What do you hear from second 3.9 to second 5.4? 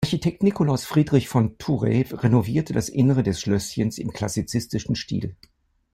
im klassizistischen Stil.